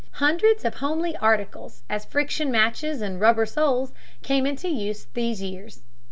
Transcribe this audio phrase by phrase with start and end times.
[0.13, 3.91] Hundreds of homely articles, as friction matches and rubber shoes,
[4.23, 5.83] came into use in these years.